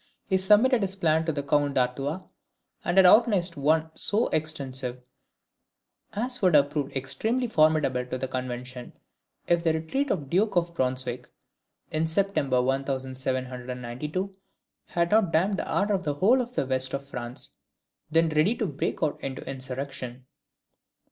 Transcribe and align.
He 0.25 0.35
submitted 0.39 0.81
his 0.81 0.95
plan 0.95 1.25
to 1.27 1.31
the 1.31 1.43
Count 1.43 1.75
d'Artois, 1.75 2.21
and 2.83 2.97
had 2.97 3.05
organized 3.05 3.55
one 3.55 3.91
so 3.93 4.29
extensive, 4.29 5.03
as 6.13 6.41
would 6.41 6.55
have 6.55 6.71
proved 6.71 6.95
extremely 6.97 7.45
formidable 7.45 8.03
to 8.07 8.17
the 8.17 8.27
Convention, 8.27 8.93
if 9.45 9.63
the 9.63 9.73
retreat 9.73 10.09
of 10.09 10.21
the 10.21 10.25
Duke 10.25 10.55
of 10.55 10.73
Brunswick, 10.73 11.29
in 11.91 12.07
September 12.07 12.59
1792, 12.63 14.33
had 14.87 15.11
not 15.11 15.31
damped 15.31 15.57
the 15.57 15.69
ardour 15.71 15.97
of 15.97 16.03
the 16.03 16.15
whole 16.15 16.41
of 16.41 16.55
the 16.55 16.65
west 16.65 16.95
of 16.95 17.05
France, 17.05 17.55
then 18.09 18.29
ready 18.29 18.55
to 18.55 18.65
break 18.65 19.03
out 19.03 19.21
into 19.23 19.47
insurrection." 19.47 20.25